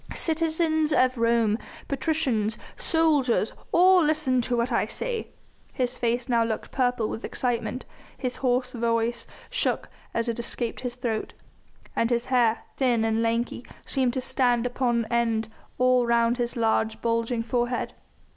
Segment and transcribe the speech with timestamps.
[0.15, 5.27] Citizens of Rome, patricians, soldiers, all listen to what I say."
[5.73, 7.85] His face now looked purple with excitement,
[8.17, 11.35] his hoarse voice shook as it escaped his throat,
[11.95, 16.99] and his hair, thin and lanky, seemed to stand upon end all round his large,
[17.03, 17.93] bulging forehead.